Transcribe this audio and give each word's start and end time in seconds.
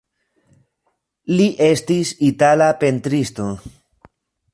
Li 1.39 1.45
estis 1.67 2.13
itala 2.31 2.71
pentristo. 2.85 3.47